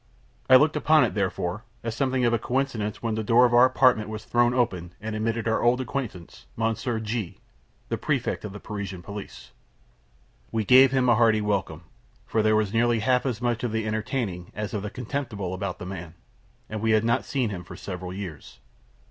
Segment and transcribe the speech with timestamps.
[0.49, 3.65] I looked upon it, therefore, as something of a coincidence, when the door of our
[3.65, 7.37] apartment was thrown open and admitted our old acquaintance, Monsieur G,
[7.89, 9.51] the Prefect of the Parisian police.
[10.51, 11.83] We gave him a hearty welcome;
[12.25, 15.77] for there was nearly half as much of the entertaining as of the contemptible about
[15.77, 16.15] the man,
[16.67, 18.57] and we had not seen him for several years.